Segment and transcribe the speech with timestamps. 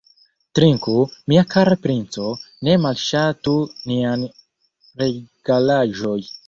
[0.59, 0.95] Trinku,
[1.33, 2.31] mia kara princo,
[2.69, 3.57] ne malŝatu
[3.93, 4.29] nian
[5.05, 6.31] regalaĵon!